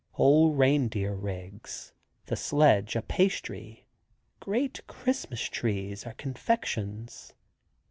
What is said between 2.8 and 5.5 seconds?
a pastry; great Christmas